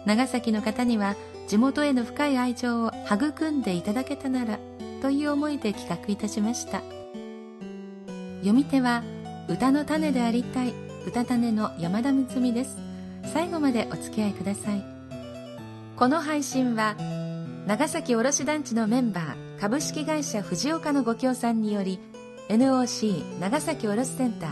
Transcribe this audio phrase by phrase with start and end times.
[0.05, 1.17] 長崎の方には
[1.49, 4.59] 地元への深い愛情を育んでいただけたなら
[5.05, 6.81] という思いで企画いたしました。
[8.39, 9.03] 読み手は
[9.51, 10.73] 歌の種でありたい
[11.07, 12.79] 歌種の山田睦美です。
[13.35, 14.83] 最後までお付き合いください。
[15.99, 16.97] この配信は
[17.67, 22.01] 長崎卸団地のメンバー株式会社藤岡のご協賛により
[22.49, 24.47] NOC 長崎卸センタ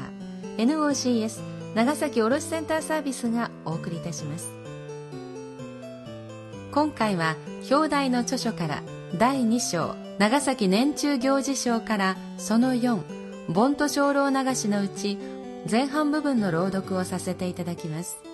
[0.59, 1.41] ー NOCS
[1.75, 4.51] 長崎卸センターサービスがお送りいたします。
[6.73, 7.37] 今回は
[7.71, 8.83] 表題の著書から
[9.17, 13.03] 第2章長崎年中行事賞からその4
[13.49, 15.19] 盆と精霊流しのうち
[15.69, 18.32] 前半部分の朗読をさせていただきます。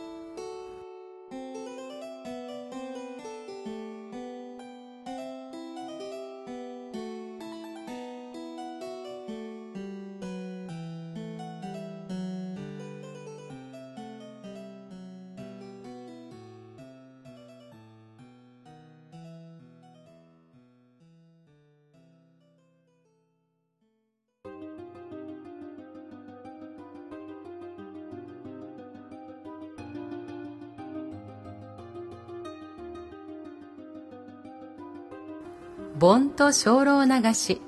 [35.98, 37.60] 盆と精霊流し。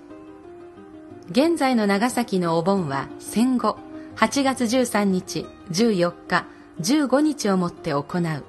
[1.32, 3.76] 現在の長崎のお盆は戦後
[4.16, 6.46] 8月13日14日
[6.80, 8.04] 15日をもって行う。
[8.04, 8.44] 8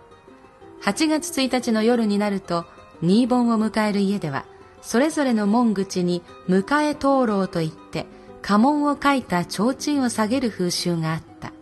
[1.10, 2.66] 月1日の夜になると
[3.02, 4.46] 新盆を迎える家では
[4.84, 8.06] それぞれの門口に迎え灯籠といって
[8.44, 11.54] 家紋を書いた提灯を下げる風習があった。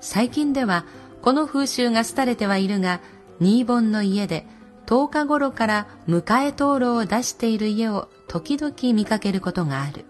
[0.00, 0.84] 最近では
[1.22, 3.00] この風習が廃れてはいるが
[3.38, 4.48] 新盆の家で
[4.86, 10.04] 10日頃から迎え灯籠を出している家を時々見かけることがある。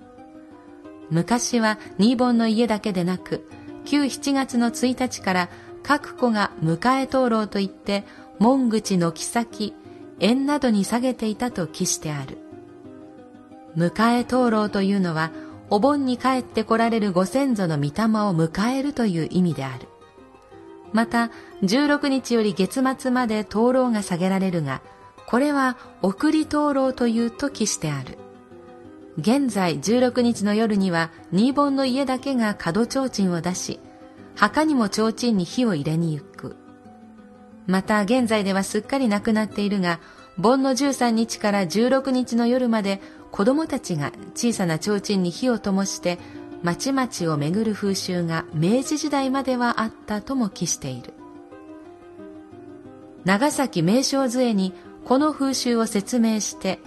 [1.10, 3.46] 昔は新盆の家だけでなく、
[3.84, 5.48] 旧7月の1日から
[5.82, 8.04] 各子が迎え灯籠といって
[8.38, 9.74] 門口の木
[10.20, 12.38] 縁などに下げていたと記してある。
[13.76, 15.30] 迎え灯籠というのは、
[15.70, 17.90] お盆に帰って来られるご先祖の御霊を
[18.34, 19.88] 迎えるという意味である。
[20.94, 21.30] また
[21.62, 24.80] 16日より月末まで灯籠が下げられるが
[25.26, 28.16] これは送り灯籠というと記してある。
[29.18, 33.80] 現在16日の夜には新盆の家だけが角提灯を出し
[34.34, 36.56] 墓にも提灯に火を入れに行く。
[37.66, 40.00] また現在ではすっかりなくなっているが
[40.38, 43.00] 盆の13日から16日の夜まで
[43.32, 46.18] 子供たちが小さな提灯に火を灯して
[46.64, 51.12] 町々を巡る風習が明治時代まではあったとも記している。
[53.26, 54.72] 長崎名称図に
[55.04, 56.78] この風習を説明して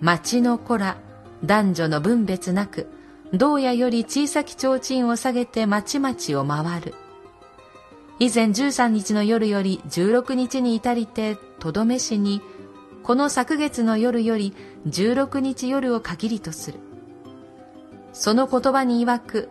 [0.00, 0.96] 町の子ら
[1.44, 2.88] 男女の分別なく
[3.34, 6.94] 銅屋より小さき提灯を下げて町々を回る。
[8.20, 12.40] 以前13日の夜より16日に至りてとどめしに
[13.02, 14.54] この昨月の夜より
[14.86, 16.93] 16日夜を限りとする。
[18.14, 19.48] その言葉に曰く、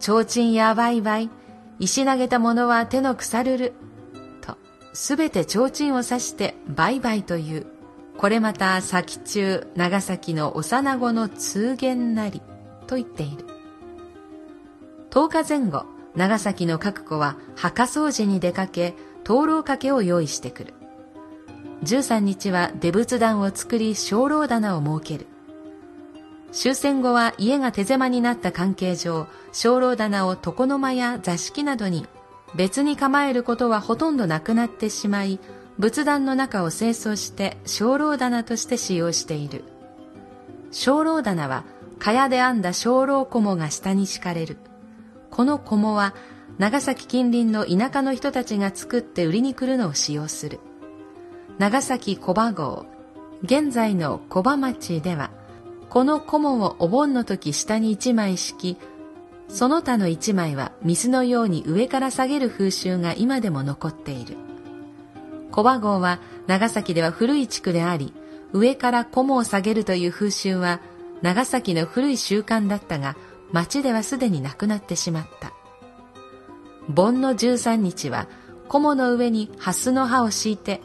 [0.00, 1.30] 提灯やわいわい、
[1.78, 3.72] 石投げた者は手の腐るる、
[4.40, 4.56] と、
[4.92, 7.66] すべて提灯を指してバイバイという、
[8.18, 12.42] これまた先中長崎の幼子の通言なり、
[12.88, 13.46] と言っている。
[15.10, 20.74] 10日前後、長崎の各子は墓掃除に出かけ、灯籠かけを用意してくる。
[21.84, 25.28] 13日は出仏壇を作り、精霊棚を設ける。
[26.52, 32.06] 終戦後は家が手狭になった関係上、精霊棚を床の間や座敷などに
[32.54, 35.38] 別に構えることはほとんどなくなってしまい、
[35.78, 39.64] 仏壇の中を清掃して精霊棚として使用している。
[40.72, 41.64] 精霊棚は、
[41.98, 44.56] 蚊帳で編んだ精霊菰が下に敷かれる。
[45.30, 46.14] この菰は、
[46.58, 50.58] 長崎近隣の田舎の人たちが作って売りに来るのを使用する。
[51.58, 52.86] 長崎小場郷、
[53.42, 55.30] 現在の小場町では、
[55.90, 58.80] この菰をお盆の時下に一枚敷き、
[59.48, 64.36] その他の一枚は水のように上から下げる風習が今でも残っている。
[65.50, 68.14] 小場郷は長崎では古い地区であり、
[68.52, 70.80] 上から菰を下げるという風習は
[71.22, 73.16] 長崎の古い習慣だったが、
[73.50, 75.52] 町ではすでになくなってしまった。
[76.88, 78.28] 盆の13日は、
[78.68, 80.80] 菰の上に蓮の葉を敷いて、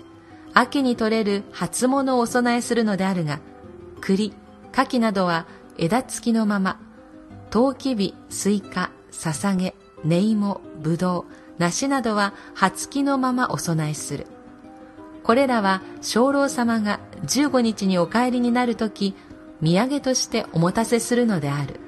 [0.56, 3.40] 秋に取れる初物をお供えするのであるが、
[4.02, 4.34] 栗、
[4.76, 5.46] 柿などは
[5.78, 6.78] 枝付きのまま、
[7.50, 9.74] トウキビ、スイカ、ささげ、
[10.04, 11.26] ネイモ、ブドウ、
[11.60, 14.28] 梨などは葉付きのままお供えする。
[15.24, 19.16] これらは精霊様が15日にお帰りになるとき、
[19.62, 21.80] 土産としておもたせするのである。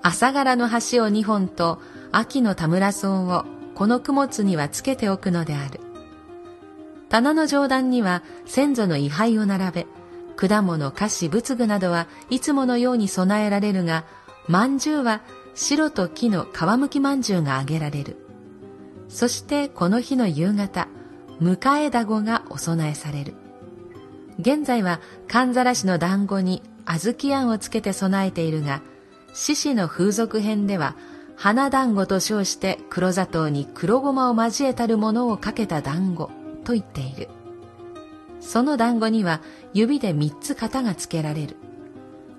[0.00, 1.80] 朝柄の橋を2本と
[2.12, 3.44] 秋の田村草を
[3.74, 5.80] この供物にはつけておくのである。
[7.08, 9.86] 棚の上段には先祖の位牌を並べ、
[10.36, 14.04] 果物、菓子、仏具などはいつものように備えられるが、
[14.48, 15.22] 饅頭は
[15.54, 18.16] 白と木の皮むき饅頭があげられる。
[19.08, 20.88] そしてこの日の夕方、
[21.40, 23.34] 迎えだごがお供えされる。
[24.38, 28.82] 現在は、寒ざらしの団子に小豆あんをつけて備えているが、
[29.32, 30.96] 獅子の風俗編では、
[31.36, 36.30] 花団子と称して黒砂糖に黒ごまを交えたるものをかけた団子
[36.64, 37.28] と言っている。
[38.40, 39.40] その団子には
[39.72, 41.56] 指で三つ型がつけられる。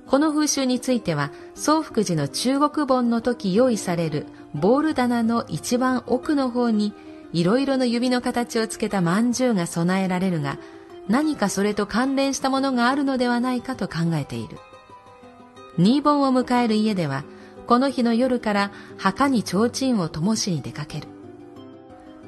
[0.07, 6.93] この風習については、宗福寺の中国本の時用意されるボール棚の一番奥の方に
[7.33, 10.57] いろいろの指の形をつけた饅頭が備えられるが、
[11.09, 14.57] 何かそれと関連したものがあるのではないかと考えている。
[15.77, 17.23] 新盆を迎える家では、
[17.67, 21.07] この日の夜から墓に提灯を灯しに出かける。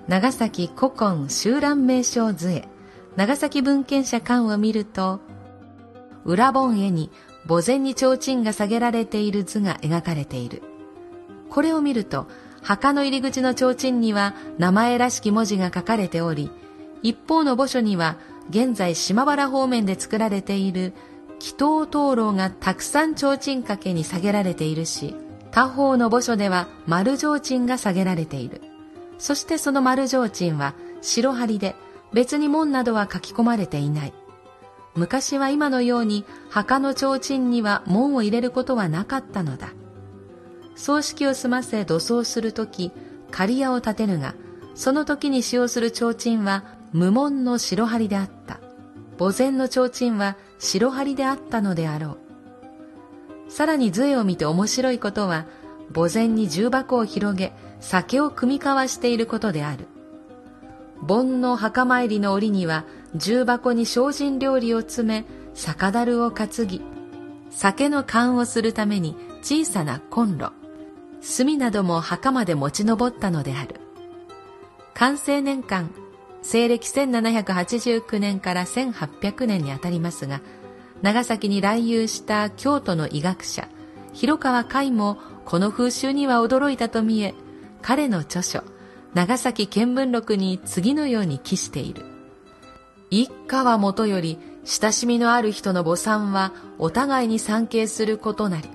[0.08, 2.68] 長崎古今集団名称図絵、
[3.20, 5.20] 長崎文献社館を見ると、
[6.24, 7.12] 裏本絵に
[7.50, 10.64] 墓前に提灯が下げられている図が描かれている。
[11.50, 12.28] これを見ると、
[12.62, 16.50] 墓の入り口の提灯には名前らしき文字が書かれており、
[17.04, 18.16] 一方の墓所には
[18.52, 20.94] 現在島原方面で作られている
[21.42, 25.14] 祈祷灯籠がたくさん提灯掛けに下げられているし、
[25.52, 28.62] 他方の墓所では丸提灯が下げられている。
[29.18, 31.76] そしてその丸提灯は白張りで
[32.14, 34.14] 別に門などは書き込まれていない。
[34.96, 39.70] 昔は今のように墓の提灯には門を入れることはなかったのだ。
[40.76, 42.92] 葬式を済ませ土葬するとき、
[43.32, 44.34] 仮屋を建てるが、
[44.76, 46.64] その時に使用する提灯は
[46.94, 48.60] 無門の白張りであった。
[49.20, 52.18] 墓前の提灯は白張りであったのであろ
[53.48, 53.52] う。
[53.52, 55.46] さらに図絵を見て面白いことは、
[55.94, 59.88] 墓前に重箱を広げ、酒を組み交わしていることである。
[61.02, 62.86] 盆の墓参りの折には、
[63.16, 66.82] 重箱に精進料理を詰め、酒樽を担ぎ、
[67.50, 70.52] 酒の缶をするために小さなコンロ、
[71.38, 73.76] 炭なども墓まで持ち上ったのである。
[74.94, 75.92] 完成年間、
[76.42, 80.42] 西暦1789年から1800年にあたりますが、
[81.02, 83.68] 長崎に来遊した京都の医学者、
[84.14, 87.34] 広川海もこの風習には驚いたと見え、
[87.82, 88.64] 彼の著書、
[89.14, 92.06] 長崎見聞録に次のように記している。
[93.10, 98.70] 一家はもとより、親しみのある人の母産はお互いに参詣することなり、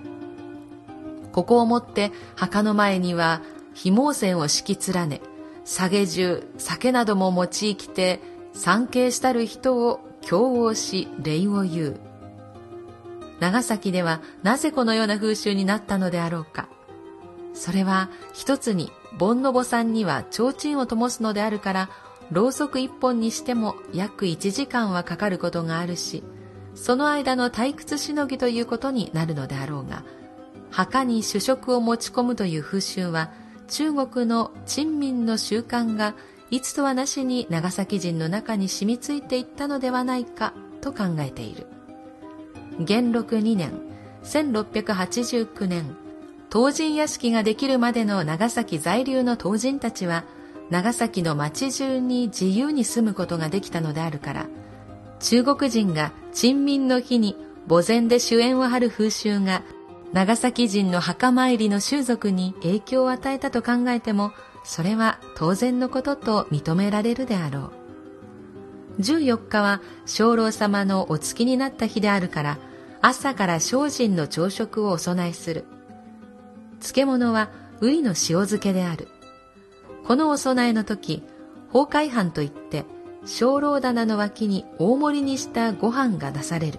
[1.31, 3.43] ここをもって墓の前には
[3.75, 5.21] 紐線を敷き連ね、
[5.65, 8.21] 下げ銃、酒なども用いきて、
[8.53, 12.01] 参詣したる人を共応し礼を言う。
[13.41, 16.69] 長崎ではなぜこのような風習になったのであろうか。
[17.53, 21.91] それは一つに盆の坊さんには提灯を灯すのであるから、
[22.31, 26.23] ろうそく一本にしても約一時間はかかることがあるし、
[26.75, 30.05] その間の退屈しのぎということになるのであろうが、
[30.71, 33.31] 墓に主食を持ち込むという風習は
[33.69, 36.15] 中国の鎮民の習慣が
[36.51, 41.67] いつとはなしに長崎人の中に染みついていったのではないかと考えている。
[42.81, 43.73] 元禄2年
[44.25, 45.97] 1689年
[46.55, 50.23] 東神屋敷ができるまでの長崎在留の東人たちは
[50.71, 54.47] 長崎の町中に自由に住むことができたのであるから
[55.19, 57.37] 中国人が鎮民の日に
[57.69, 59.65] 墓前で主演を張る風習が
[60.13, 64.31] 長崎人の墓参りの習俗に影響を与えたと考えても
[64.63, 67.73] それは当然のことと認められるであろ
[68.99, 69.03] う。
[69.03, 72.59] 14日は鐘楼様のお月になった日であるから
[73.01, 75.65] 朝から精進の朝食をお供えする。
[76.85, 77.49] 漬物は
[77.81, 79.09] ウイの塩漬けである。
[80.07, 81.23] このお供えの時
[81.73, 82.85] 崩壊飯といって
[83.23, 86.79] 鐘楼棚の脇に大盛りにしたご飯が出される。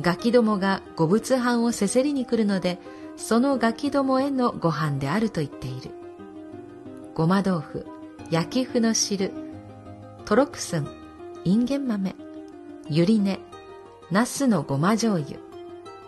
[0.00, 2.80] ガキどもが五物飯をせせりに来るので
[3.16, 5.92] そのガキどもへのご飯であると言っている。
[7.14, 7.86] ごま豆腐
[8.30, 9.32] 焼き麩の汁
[10.24, 10.88] トロクスン
[11.44, 12.16] インゲン豆
[12.88, 13.38] ゆり根
[14.10, 15.38] ナスのごま醤油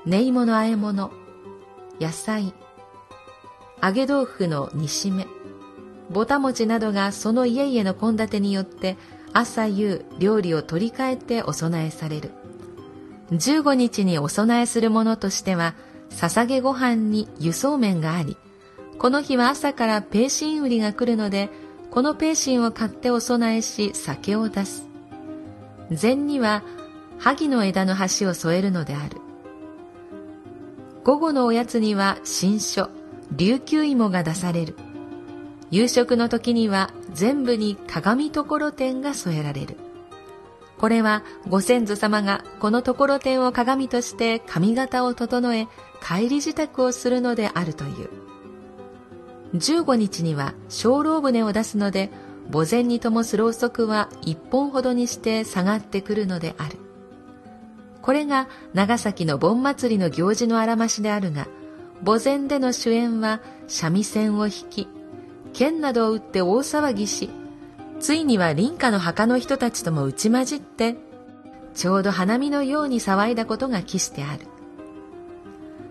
[0.05, 1.13] 練い物あえ物
[2.01, 2.53] 野菜
[3.87, 5.29] 揚げ豆腐の煮しめ。
[6.11, 8.97] ぼた餅などがその家々の献立によって
[9.33, 12.33] 朝夕料理を取り替えてお供えされる。
[13.31, 15.75] 15日にお供えするものとしては
[16.11, 18.37] 捧げご飯に輸送麺があり
[18.99, 21.51] この日は朝からペーシン売りが来るので
[21.91, 24.85] このペーシンを買ってお供えし酒を出す。
[25.91, 26.65] 前には
[27.19, 29.21] 萩の枝の端を添えるのである。
[31.05, 32.91] 午後のおやつには新書。
[33.37, 34.75] 琉球芋が出される。
[35.71, 39.77] 夕食の時には全部に鏡所天が添えられる。
[40.79, 45.69] これはご先祖様がこの所天を鏡として髪型を整え
[46.03, 48.11] 帰り支度をするのであるという。
[49.55, 52.11] 15日には精霊船を出すので
[52.53, 56.79] 墓前に灯すろうそくは一本ほどにして下がってくるのである。
[58.01, 61.49] これが長崎の盆祭りの行事のあらましであるが
[62.05, 64.89] 墓前での主演は三味線を弾き
[65.53, 67.31] 剣などを打って大騒ぎし
[68.01, 70.97] ついには林家の墓の人たちとも打ち混じって
[71.75, 74.47] ちょうど花見のように騒いだことが記してある。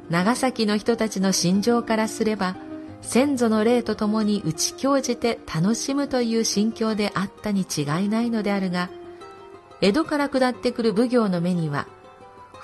[0.10, 2.56] 長崎の人たちの心情からすれば
[3.02, 8.90] 先祖の霊と共に打ち興じて楽しむという心境であったに違いないのであるが
[9.82, 11.88] 江戸から下ってくる奉行の目には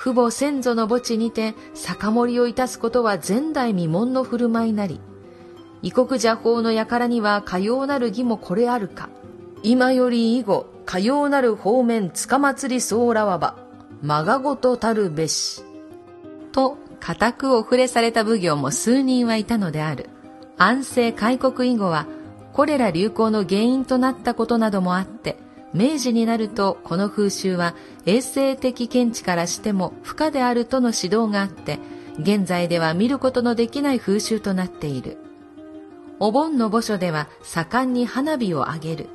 [0.01, 4.99] 父母先祖の墓地にて酒盛りをいたすことは前代未聞の振る舞いなり
[5.83, 9.09] 異国邪法の輩にはかようなる義もこれあるか。
[9.61, 13.55] 今より以後かようなる方面つかまつりそうらわば
[14.01, 15.63] まがごとたるべし。
[16.51, 20.09] と固くお触れされた奉行も数人はいたのである。
[20.57, 22.07] 安政開国以後は
[22.53, 25.37] コレラ流行の原因となったことなどもあって
[25.73, 27.75] 明治になるとこの風習は
[28.05, 31.79] 衛生的見地からしても不可であるとの指導があって
[32.19, 35.17] 現在では見ることのできない風習となっている。
[36.19, 39.09] お盆の墓所では盛んに花火を上げる。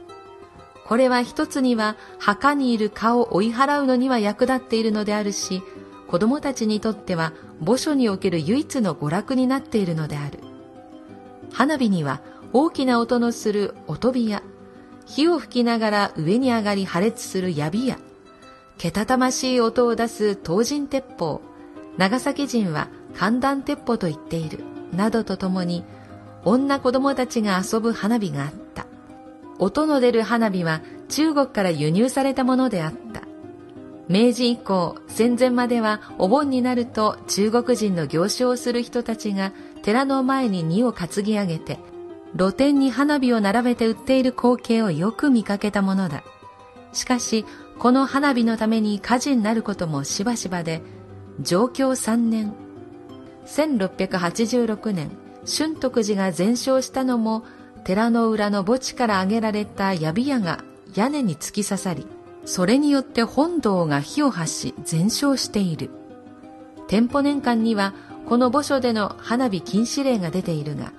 [0.87, 5.63] これは一つには墓にいる蚊を追い払うのには役立っているのであるし
[6.07, 10.41] 子供たちにとっては墓所における唯一の娯楽になっているのである。
[11.53, 12.21] 花火には
[12.53, 14.43] 大きな音のする音火や
[15.07, 17.99] 火を吹きながら上に上がり破裂する槍や
[18.79, 21.41] けたたましい音を出す東神鉄砲。
[21.97, 24.65] 長崎人は寒暖鉄砲と言っている。
[24.93, 25.85] などとともに
[26.45, 28.87] 女子供たちが遊ぶ花火があった。
[29.59, 33.23] 音の出る花火は中国から輸入されたものであった。
[34.09, 41.81] 明治以降戦前まではお盆になると中国人の行商をする人たちが寺の前に荷を担ぎ上げて
[42.37, 46.23] 露店に花火を並べて売っている光景をよく見かけたものだ。
[46.93, 47.45] しかし
[47.78, 50.83] この花火のために火事になることもしばしばで
[51.40, 52.55] 上京3年
[53.45, 55.11] 1686年
[55.47, 57.45] 春徳寺が全焼したのも
[57.85, 60.64] 寺の裏の墓地から挙げられた槍矢が
[60.95, 62.07] 屋根に突き刺さり
[62.47, 65.90] それによって本堂が火を発し全焼している。
[66.88, 67.93] 店舗年間には
[68.26, 70.93] この墓所での花火禁止令が出ているが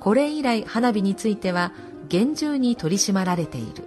[0.00, 1.72] これ以来花火については
[2.08, 3.84] 厳重に取り締まられている。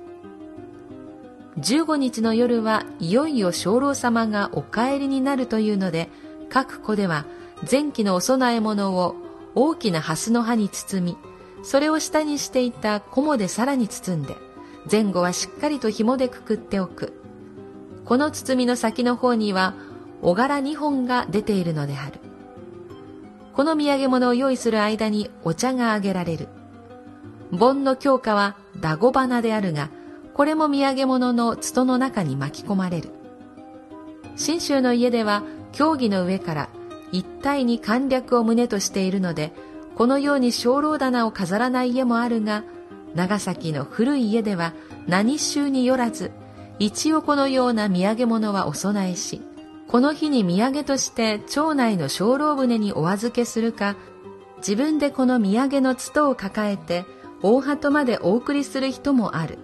[1.59, 6.09] 15日の夜はいよいよ鐘楼様がお帰りになるというので
[6.49, 7.25] 各戸では
[7.69, 9.15] 前期のお供え物を
[9.53, 11.17] 大きな蓮の葉に包み
[11.63, 14.35] それを下にしていた菰でさらに包んで
[14.91, 17.13] 前後はしっかりと紐でくくっておく。
[18.05, 19.75] この包みの先の方には
[20.21, 22.19] 小柄2本が出ているのである。
[23.53, 26.47] この土産物を用意する間にお茶があげられる。
[27.51, 29.89] 盆の強化はダゴ花であるが
[30.33, 33.09] これも土産物の筒の中に巻き込まれる。
[34.35, 36.69] 信州の家では競技の上から
[37.11, 39.53] 一体に簡略を胸としているので
[39.95, 42.63] このように精霊棚を飾らない家もあるが
[43.13, 44.73] 長崎の古い家では
[45.07, 46.31] 何衆によらず
[46.79, 49.41] 一応このような土産物はお供えし
[49.93, 53.95] この日に土産として町内の精霊船にお預けするか
[54.57, 57.05] 自分でこの土産の筒を抱えて
[57.43, 59.59] 大鳩までお送りする人もある。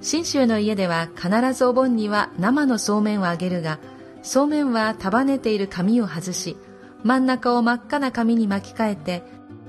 [0.00, 3.78] 信州の家では必ずお盆には生のそうめんをあげるが
[4.22, 6.56] そうめんは束ねている紙を外し
[7.04, 9.22] 真ん中を真っ赤な紙に巻き替えて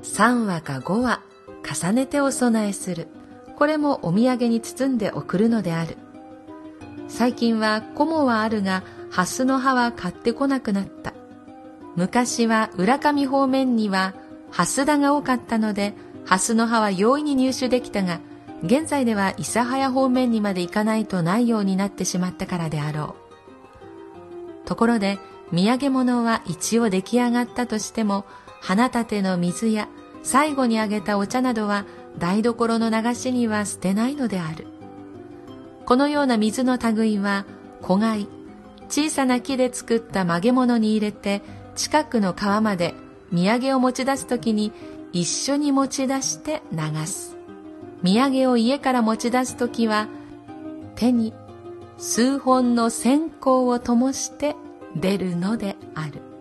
[0.04, 1.20] 3羽か5羽
[1.70, 3.10] 重ねてお供えする。
[3.58, 5.98] これもお土産に包んで送るのである。
[7.08, 11.14] 最近は菰はあるがハスの葉は買ってこなくなった。
[11.96, 14.16] 昔は浦上方面には
[14.50, 15.94] ハス田が多かったので
[16.26, 18.20] ハスの葉は容易に入手できたが
[18.64, 23.16] 現在では諫早方面にまで行かないとないようになってしまったからであろ
[24.64, 24.68] う。
[24.68, 25.20] ところで
[25.52, 28.26] 土産物は一応出来上がったとしても
[28.62, 29.88] 花立ての水や
[30.24, 31.86] 最後にあげたお茶などは
[32.18, 34.68] 台所の流しには捨てないのである。
[35.86, 37.46] このような水の類は
[37.82, 38.28] 小貝。
[38.90, 41.42] 小さな木で作った曲げ物に入れて
[41.76, 42.94] 近くの川まで
[43.32, 44.72] 土産を持ち出す時に
[45.14, 47.36] 一緒に持ち出して流す。
[48.04, 50.08] 土産を家から持ち出す時は
[50.96, 51.34] 手に
[51.98, 54.56] 数本の線香を灯して
[54.96, 56.33] 出るのである。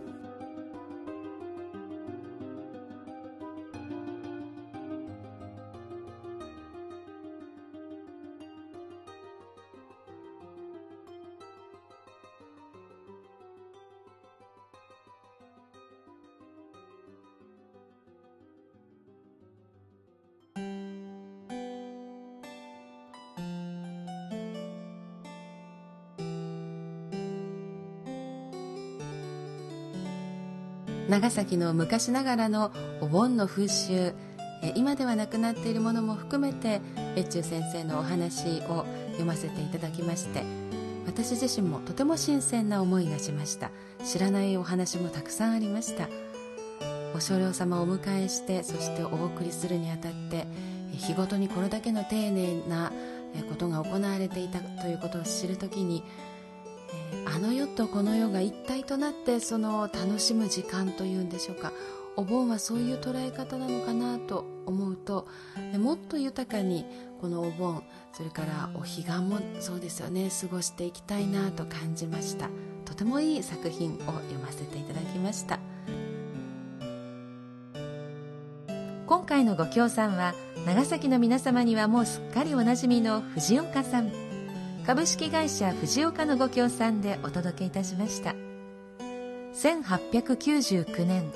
[31.22, 34.12] 長崎の昔ながらのお盆の風習
[34.74, 36.80] 今ではなくなっているものも含めて
[37.16, 40.42] 越中先生のお話を読ませていただきまして
[41.06, 43.70] 私自身もとても新鮮な思いがしました。
[44.04, 46.08] 知らないお話もたくさんありました。
[47.14, 50.48] お少量様をお迎えしてそしてお送りするにあたって
[50.90, 52.90] 日ごとにこれだけの丁寧な
[53.48, 56.02] ことが行われていたということを知るときに
[57.26, 61.72] あの世とこの世が一体となってその楽しむ時間というんでしょうか。
[62.16, 65.26] お盆はそういう捉え方なのかなと思うと
[65.78, 66.84] もっと豊かに
[67.22, 70.28] このお盆それからお彼岸もそうですよね。
[70.42, 72.50] 過ごしていきたいなと感じました。
[72.84, 75.58] とてもいい作品を読ませていただきました。
[79.06, 80.34] 今回のご協賛は
[80.66, 84.31] 長崎の皆様にはもうすっかりおなじみの藤岡さん。
[84.86, 88.34] 株式会社藤岡のご協賛でお届けいたしました。
[89.54, 91.30] 1899年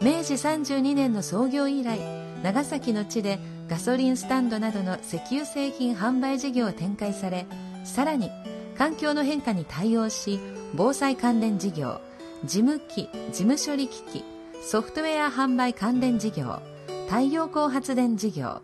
[0.00, 1.98] 明治32年の創業以来
[2.42, 3.38] 長崎の地で
[3.68, 7.46] ガソリンスタンドなどの石油製品販売事業を展開され
[7.84, 8.30] さらに
[8.76, 10.38] 環境の変化に対応し
[10.74, 12.00] 防災関連事業
[12.44, 14.24] 事務機事務処理機器
[14.62, 16.60] ソフトウェア販売関連事業
[17.06, 18.60] 太陽光発電事業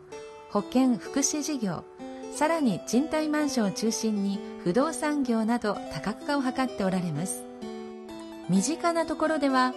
[0.51, 1.85] 保健福祉事業
[2.34, 7.42] さらに賃貸マンションを中心に不動産業など多角化を図っておられます。
[8.48, 9.74] 身近なところでは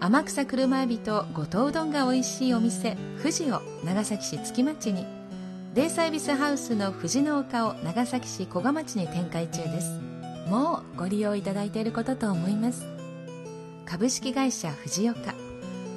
[0.00, 5.06] 天草車エビと五島うどんが美味しいお店富士を長崎市月町に
[5.74, 10.00] デイサービスハウスの富士の丘を長崎市古賀町に展開中です。
[10.48, 12.84] もうご利用いただいていることと思います。
[13.86, 15.34] 株式会社藤岡。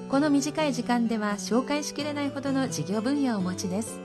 [0.10, 4.03] この短い時間では紹介しきれないほどの事業分野をお持ちです。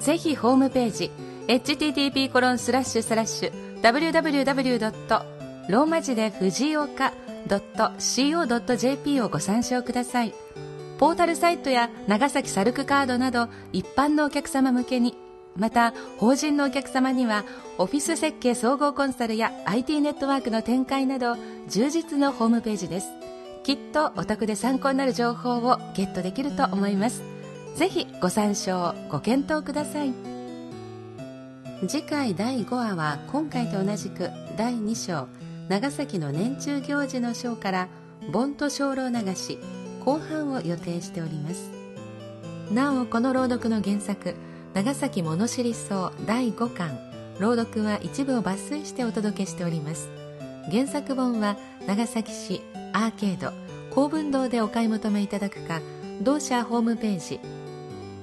[0.00, 1.10] ぜひホームページ
[1.46, 5.40] http コロンスラッシュスラッシュ www.
[5.68, 7.12] ローマ字で藤岡
[7.46, 10.34] .co.jp をご参照ください
[10.98, 15.16] ポータルサイトや長崎サルクカードなど一般のお客様向けに
[15.56, 17.44] また法人のお客様には
[17.78, 21.36] オフィス設計総合コンサルや IT ネットワークの展開など
[21.68, 23.08] 充実のホームページです
[23.62, 27.39] きっとお得で参考になる情報をゲットできると思います
[27.74, 30.12] ぜひご参照ご検討ください。
[31.88, 35.28] 次回第5話は今回と同じく第2章
[35.68, 37.88] 長崎の年中行事の章から
[38.32, 39.58] 盆と精霊流し
[40.04, 41.70] 後半を予定しております。
[42.70, 44.34] なおこの朗読の原作
[44.74, 46.98] 長崎物知り草第5巻
[47.40, 50.10] 朗読は一部を抜粋してお届けしております。
[50.70, 51.56] 原作本は
[51.86, 52.60] 長崎市
[52.92, 53.52] アーケード
[53.94, 55.80] 公文堂でお買い求めいただくか
[56.22, 57.40] 同社ホームページ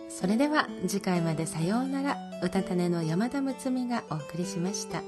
[0.08, 2.16] それでは次回までさようなら。
[2.42, 5.02] 歌種の山田睦美がお送りしました。